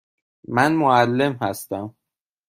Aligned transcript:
من 0.47 0.71
معلم 0.71 1.37
هستم. 1.41 1.95